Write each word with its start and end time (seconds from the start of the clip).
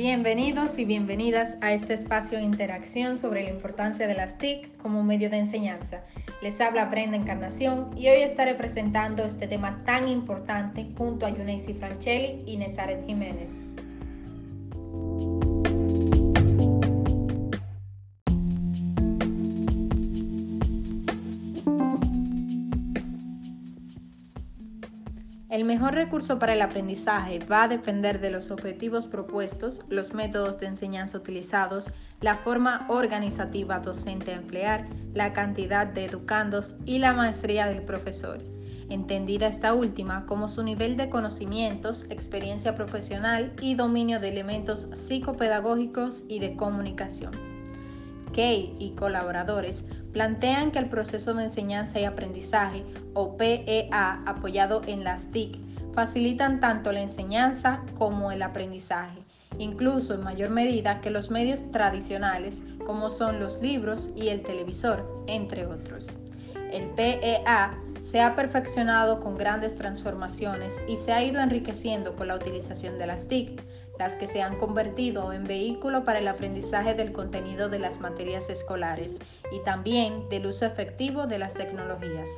Bienvenidos 0.00 0.78
y 0.78 0.84
bienvenidas 0.84 1.58
a 1.60 1.72
este 1.72 1.92
espacio 1.94 2.38
de 2.38 2.44
interacción 2.44 3.18
sobre 3.18 3.42
la 3.42 3.50
importancia 3.50 4.06
de 4.06 4.14
las 4.14 4.38
TIC 4.38 4.76
como 4.76 5.02
medio 5.02 5.28
de 5.28 5.38
enseñanza. 5.38 6.04
Les 6.40 6.60
habla 6.60 6.84
Brenda 6.84 7.16
Encarnación 7.16 7.90
y 7.96 8.06
hoy 8.06 8.22
estaré 8.22 8.54
presentando 8.54 9.24
este 9.24 9.48
tema 9.48 9.82
tan 9.84 10.06
importante 10.06 10.86
junto 10.96 11.26
a 11.26 11.30
Yuneisi 11.30 11.74
Franchelli 11.74 12.44
y 12.46 12.58
Nezaret 12.58 13.04
Jiménez. 13.06 13.50
El 25.50 25.64
mejor 25.64 25.94
recurso 25.94 26.38
para 26.38 26.52
el 26.52 26.60
aprendizaje 26.60 27.38
va 27.38 27.62
a 27.62 27.68
depender 27.68 28.20
de 28.20 28.30
los 28.30 28.50
objetivos 28.50 29.06
propuestos, 29.06 29.80
los 29.88 30.12
métodos 30.12 30.58
de 30.58 30.66
enseñanza 30.66 31.16
utilizados, 31.16 31.90
la 32.20 32.36
forma 32.36 32.84
organizativa 32.90 33.78
docente 33.78 34.32
a 34.32 34.36
emplear, 34.36 34.86
la 35.14 35.32
cantidad 35.32 35.86
de 35.86 36.04
educandos 36.04 36.76
y 36.84 36.98
la 36.98 37.14
maestría 37.14 37.66
del 37.66 37.80
profesor, 37.80 38.40
entendida 38.90 39.46
esta 39.46 39.72
última 39.72 40.26
como 40.26 40.48
su 40.48 40.62
nivel 40.62 40.98
de 40.98 41.08
conocimientos, 41.08 42.04
experiencia 42.10 42.74
profesional 42.74 43.54
y 43.62 43.74
dominio 43.74 44.20
de 44.20 44.28
elementos 44.28 44.86
psicopedagógicos 44.92 46.24
y 46.28 46.40
de 46.40 46.56
comunicación. 46.56 47.57
Kay 48.34 48.76
y 48.78 48.90
colaboradores 48.90 49.84
plantean 50.12 50.70
que 50.70 50.78
el 50.78 50.88
proceso 50.88 51.34
de 51.34 51.44
enseñanza 51.44 52.00
y 52.00 52.04
aprendizaje, 52.04 52.84
o 53.14 53.36
PEA, 53.36 54.22
apoyado 54.26 54.82
en 54.86 55.04
las 55.04 55.30
TIC, 55.30 55.58
facilitan 55.94 56.60
tanto 56.60 56.92
la 56.92 57.00
enseñanza 57.00 57.82
como 57.96 58.30
el 58.30 58.42
aprendizaje, 58.42 59.18
incluso 59.58 60.14
en 60.14 60.22
mayor 60.22 60.50
medida 60.50 61.00
que 61.00 61.10
los 61.10 61.30
medios 61.30 61.70
tradicionales, 61.72 62.62
como 62.86 63.10
son 63.10 63.40
los 63.40 63.60
libros 63.60 64.10
y 64.14 64.28
el 64.28 64.42
televisor, 64.42 65.24
entre 65.26 65.66
otros. 65.66 66.06
El 66.72 66.86
PEA 66.90 67.78
se 68.02 68.20
ha 68.20 68.36
perfeccionado 68.36 69.20
con 69.20 69.36
grandes 69.36 69.76
transformaciones 69.76 70.74
y 70.86 70.96
se 70.96 71.12
ha 71.12 71.22
ido 71.22 71.40
enriqueciendo 71.40 72.16
con 72.16 72.28
la 72.28 72.36
utilización 72.36 72.98
de 72.98 73.06
las 73.06 73.26
TIC, 73.28 73.60
las 73.98 74.14
que 74.14 74.26
se 74.26 74.42
han 74.42 74.56
convertido 74.56 75.32
en 75.32 75.44
vehículo 75.44 76.04
para 76.04 76.20
el 76.20 76.28
aprendizaje 76.28 76.94
del 76.94 77.12
contenido 77.12 77.68
de 77.68 77.78
las 77.78 78.00
materias 78.00 78.48
escolares 78.48 79.18
y 79.52 79.62
también 79.64 80.28
del 80.28 80.46
uso 80.46 80.66
efectivo 80.66 81.26
de 81.26 81.38
las 81.38 81.54
tecnologías. 81.54 82.28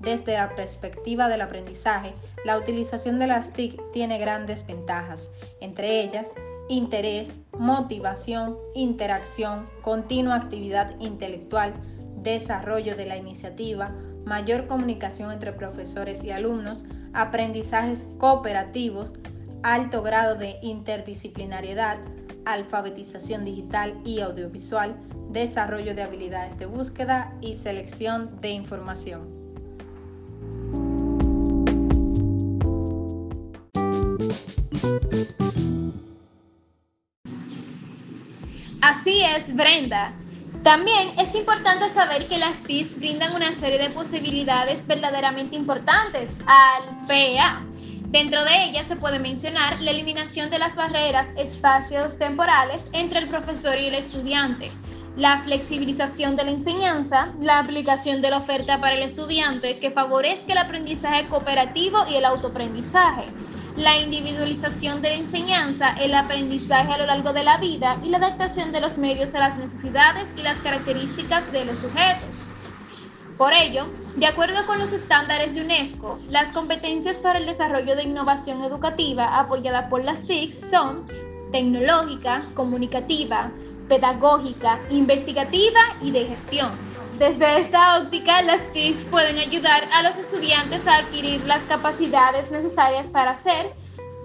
Desde 0.00 0.34
la 0.34 0.54
perspectiva 0.56 1.28
del 1.28 1.42
aprendizaje, 1.42 2.12
la 2.44 2.58
utilización 2.58 3.20
de 3.20 3.28
las 3.28 3.52
TIC 3.52 3.80
tiene 3.92 4.18
grandes 4.18 4.66
ventajas, 4.66 5.30
entre 5.60 6.00
ellas 6.00 6.32
interés, 6.68 7.40
motivación, 7.58 8.56
interacción, 8.74 9.66
continua 9.82 10.36
actividad 10.36 10.98
intelectual, 11.00 11.74
desarrollo 12.16 12.96
de 12.96 13.06
la 13.06 13.16
iniciativa, 13.16 13.92
mayor 14.24 14.66
comunicación 14.66 15.32
entre 15.32 15.52
profesores 15.52 16.24
y 16.24 16.30
alumnos, 16.30 16.84
aprendizajes 17.12 18.06
cooperativos, 18.18 19.12
alto 19.62 20.02
grado 20.02 20.34
de 20.36 20.58
interdisciplinariedad, 20.62 21.98
alfabetización 22.44 23.44
digital 23.44 24.00
y 24.04 24.20
audiovisual, 24.20 24.96
desarrollo 25.30 25.94
de 25.94 26.02
habilidades 26.02 26.58
de 26.58 26.66
búsqueda 26.66 27.32
y 27.40 27.54
selección 27.54 28.40
de 28.40 28.50
información. 28.50 29.42
Así 38.80 39.22
es, 39.22 39.54
Brenda. 39.54 40.12
También 40.64 41.18
es 41.18 41.34
importante 41.34 41.88
saber 41.88 42.28
que 42.28 42.38
las 42.38 42.62
TIS 42.62 42.98
brindan 42.98 43.34
una 43.34 43.52
serie 43.52 43.78
de 43.78 43.90
posibilidades 43.90 44.86
verdaderamente 44.86 45.56
importantes 45.56 46.38
al 46.46 47.06
PEA 47.06 47.64
Dentro 48.12 48.44
de 48.44 48.64
ella 48.64 48.84
se 48.84 48.96
puede 48.96 49.18
mencionar 49.18 49.80
la 49.80 49.90
eliminación 49.90 50.50
de 50.50 50.58
las 50.58 50.76
barreras 50.76 51.30
espacios 51.34 52.18
temporales 52.18 52.84
entre 52.92 53.20
el 53.20 53.26
profesor 53.26 53.78
y 53.78 53.86
el 53.86 53.94
estudiante, 53.94 54.70
la 55.16 55.38
flexibilización 55.38 56.36
de 56.36 56.44
la 56.44 56.50
enseñanza, 56.50 57.32
la 57.40 57.58
aplicación 57.58 58.20
de 58.20 58.28
la 58.28 58.36
oferta 58.36 58.78
para 58.82 58.96
el 58.96 59.02
estudiante 59.02 59.78
que 59.78 59.90
favorezca 59.90 60.52
el 60.52 60.58
aprendizaje 60.58 61.26
cooperativo 61.30 62.00
y 62.10 62.16
el 62.16 62.26
autoaprendizaje, 62.26 63.24
la 63.78 63.96
individualización 63.96 65.00
de 65.00 65.08
la 65.08 65.16
enseñanza, 65.16 65.94
el 65.98 66.12
aprendizaje 66.14 66.92
a 66.92 66.98
lo 66.98 67.06
largo 67.06 67.32
de 67.32 67.44
la 67.44 67.56
vida 67.56 67.96
y 68.04 68.10
la 68.10 68.18
adaptación 68.18 68.72
de 68.72 68.82
los 68.82 68.98
medios 68.98 69.34
a 69.34 69.38
las 69.38 69.56
necesidades 69.56 70.34
y 70.36 70.42
las 70.42 70.58
características 70.58 71.50
de 71.50 71.64
los 71.64 71.78
sujetos. 71.78 72.46
Por 73.38 73.54
ello, 73.54 73.86
de 74.16 74.26
acuerdo 74.26 74.66
con 74.66 74.78
los 74.78 74.92
estándares 74.92 75.54
de 75.54 75.62
UNESCO, 75.62 76.18
las 76.28 76.52
competencias 76.52 77.18
para 77.18 77.38
el 77.38 77.46
desarrollo 77.46 77.96
de 77.96 78.02
innovación 78.02 78.62
educativa 78.62 79.38
apoyada 79.38 79.88
por 79.88 80.04
las 80.04 80.22
TIC 80.26 80.52
son 80.52 81.06
tecnológica, 81.50 82.46
comunicativa, 82.54 83.50
pedagógica, 83.88 84.78
investigativa 84.90 85.80
y 86.02 86.10
de 86.10 86.26
gestión. 86.26 86.70
Desde 87.18 87.58
esta 87.58 87.98
óptica, 87.98 88.42
las 88.42 88.70
TIC 88.72 88.96
pueden 89.06 89.38
ayudar 89.38 89.84
a 89.92 90.02
los 90.02 90.18
estudiantes 90.18 90.86
a 90.86 90.96
adquirir 90.98 91.40
las 91.46 91.62
capacidades 91.62 92.50
necesarias 92.50 93.08
para 93.08 93.36
ser 93.36 93.72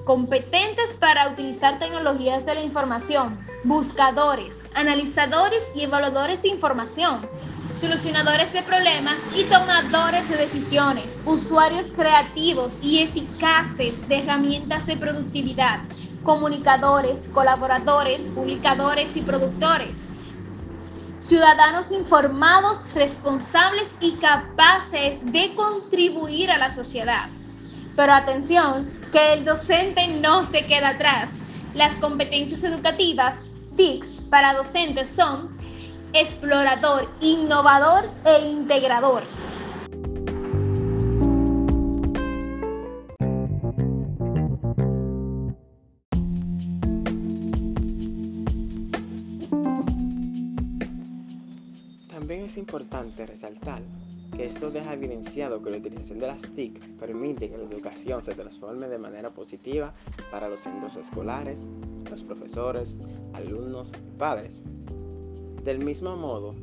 competentes 0.03 0.95
para 0.97 1.29
utilizar 1.29 1.79
tecnologías 1.79 2.45
de 2.45 2.55
la 2.55 2.61
información, 2.61 3.37
buscadores, 3.65 4.63
analizadores 4.73 5.69
y 5.75 5.83
evaluadores 5.83 6.41
de 6.41 6.47
información, 6.47 7.27
solucionadores 7.77 8.51
de 8.53 8.63
problemas 8.63 9.19
y 9.35 9.43
tomadores 9.43 10.27
de 10.27 10.37
decisiones, 10.37 11.19
usuarios 11.25 11.91
creativos 11.91 12.79
y 12.81 13.03
eficaces 13.03 14.07
de 14.07 14.19
herramientas 14.19 14.87
de 14.87 14.97
productividad, 14.97 15.79
comunicadores, 16.23 17.29
colaboradores, 17.31 18.23
publicadores 18.33 19.15
y 19.15 19.21
productores. 19.21 19.99
Ciudadanos 21.19 21.91
informados, 21.91 22.93
responsables 22.95 23.95
y 23.99 24.13
capaces 24.13 25.19
de 25.23 25.53
contribuir 25.55 26.49
a 26.49 26.57
la 26.57 26.71
sociedad. 26.71 27.29
Pero 27.95 28.13
atención, 28.13 28.89
que 29.11 29.33
el 29.33 29.45
docente 29.45 30.07
no 30.07 30.43
se 30.43 30.65
queda 30.65 30.89
atrás. 30.89 31.35
Las 31.75 31.93
competencias 31.95 32.63
educativas, 32.63 33.39
TICS, 33.75 34.09
para 34.29 34.53
docentes 34.53 35.09
son 35.09 35.56
explorador, 36.13 37.09
innovador 37.21 38.05
e 38.25 38.47
integrador. 38.47 39.23
También 52.09 52.45
es 52.45 52.57
importante 52.57 53.25
resaltar 53.25 53.81
que 54.35 54.45
esto 54.45 54.69
deja 54.69 54.93
evidenciado 54.93 55.61
que 55.61 55.71
la 55.71 55.77
utilización 55.77 56.19
de 56.19 56.27
las 56.27 56.41
TIC 56.41 56.97
permite 56.97 57.49
que 57.49 57.57
la 57.57 57.63
educación 57.63 58.21
se 58.21 58.35
transforme 58.35 58.87
de 58.87 58.97
manera 58.97 59.29
positiva 59.29 59.93
para 60.31 60.49
los 60.49 60.59
centros 60.59 60.95
escolares, 60.95 61.69
los 62.09 62.23
profesores, 62.23 62.99
alumnos 63.33 63.93
y 63.93 64.17
padres. 64.17 64.63
Del 65.63 65.79
mismo 65.79 66.15
modo, 66.15 66.55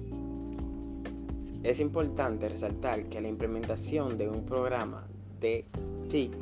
es 1.62 1.81
importante 1.81 2.49
resaltar 2.49 3.05
que 3.05 3.21
la 3.21 3.28
implementación 3.28 4.19
de 4.19 4.29
un 4.29 4.44
programa 4.44 5.06
de 5.41 5.67
TIC 6.08 6.32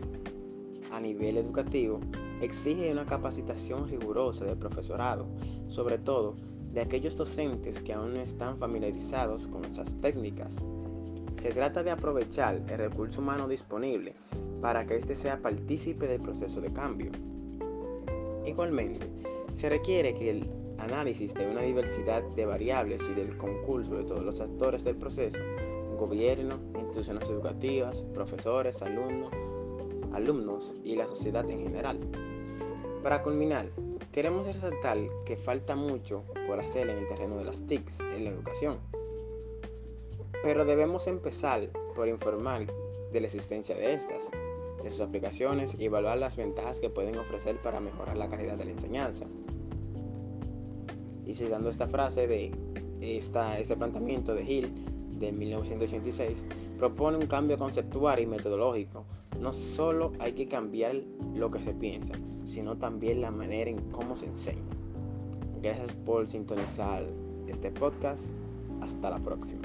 a 0.90 1.00
nivel 1.00 1.36
educativo 1.36 2.00
exige 2.40 2.90
una 2.90 3.06
capacitación 3.06 3.88
rigurosa 3.88 4.44
del 4.44 4.58
profesorado, 4.58 5.26
sobre 5.68 5.98
todo 5.98 6.34
de 6.72 6.80
aquellos 6.80 7.16
docentes 7.16 7.80
que 7.80 7.92
aún 7.92 8.14
no 8.14 8.20
están 8.20 8.58
familiarizados 8.58 9.46
con 9.46 9.64
esas 9.64 9.94
técnicas. 10.00 10.64
Se 11.40 11.50
trata 11.50 11.82
de 11.82 11.90
aprovechar 11.90 12.62
el 12.68 12.78
recurso 12.78 13.20
humano 13.20 13.48
disponible 13.48 14.14
para 14.60 14.86
que 14.86 14.96
éste 14.96 15.16
sea 15.16 15.42
partícipe 15.42 16.06
del 16.06 16.20
proceso 16.20 16.60
de 16.60 16.72
cambio. 16.72 17.10
Igualmente, 18.46 19.06
se 19.54 19.68
requiere 19.68 20.14
que 20.14 20.30
el 20.30 20.61
análisis 20.82 21.32
de 21.34 21.46
una 21.46 21.62
diversidad 21.62 22.22
de 22.22 22.44
variables 22.44 23.02
y 23.08 23.14
del 23.14 23.36
concurso 23.36 23.94
de 23.94 24.04
todos 24.04 24.22
los 24.22 24.40
actores 24.40 24.84
del 24.84 24.96
proceso, 24.96 25.38
gobierno, 25.96 26.58
instituciones 26.74 27.30
educativas, 27.30 28.02
profesores, 28.14 28.82
alumnos, 28.82 29.30
alumnos 30.12 30.74
y 30.84 30.96
la 30.96 31.06
sociedad 31.06 31.48
en 31.48 31.62
general. 31.62 31.98
Para 33.02 33.22
culminar, 33.22 33.68
queremos 34.10 34.46
resaltar 34.46 34.98
que 35.24 35.36
falta 35.36 35.76
mucho 35.76 36.24
por 36.46 36.60
hacer 36.60 36.90
en 36.90 36.98
el 36.98 37.06
terreno 37.06 37.36
de 37.36 37.44
las 37.44 37.66
TICs 37.66 38.00
en 38.00 38.24
la 38.24 38.30
educación. 38.30 38.78
Pero 40.42 40.64
debemos 40.64 41.06
empezar 41.06 41.68
por 41.94 42.08
informar 42.08 42.66
de 43.12 43.20
la 43.20 43.26
existencia 43.26 43.76
de 43.76 43.94
estas, 43.94 44.28
de 44.82 44.90
sus 44.90 45.00
aplicaciones 45.00 45.76
y 45.78 45.84
evaluar 45.84 46.18
las 46.18 46.36
ventajas 46.36 46.80
que 46.80 46.90
pueden 46.90 47.16
ofrecer 47.16 47.60
para 47.62 47.78
mejorar 47.78 48.16
la 48.16 48.28
calidad 48.28 48.58
de 48.58 48.64
la 48.64 48.72
enseñanza. 48.72 49.26
Y 51.32 51.34
citando 51.34 51.70
esta 51.70 51.86
frase 51.86 52.26
de 52.26 52.52
esta, 53.00 53.58
ese 53.58 53.74
planteamiento 53.74 54.34
de 54.34 54.44
Hill 54.44 54.70
de 55.18 55.32
1986, 55.32 56.44
propone 56.76 57.16
un 57.16 57.26
cambio 57.26 57.56
conceptual 57.56 58.20
y 58.20 58.26
metodológico. 58.26 59.06
No 59.40 59.54
solo 59.54 60.12
hay 60.18 60.34
que 60.34 60.46
cambiar 60.46 60.96
lo 61.34 61.50
que 61.50 61.62
se 61.62 61.72
piensa, 61.72 62.12
sino 62.44 62.76
también 62.76 63.22
la 63.22 63.30
manera 63.30 63.70
en 63.70 63.78
cómo 63.92 64.14
se 64.14 64.26
enseña. 64.26 64.60
Gracias 65.62 65.94
por 66.04 66.28
sintonizar 66.28 67.02
este 67.48 67.70
podcast. 67.70 68.34
Hasta 68.82 69.08
la 69.08 69.18
próxima. 69.18 69.62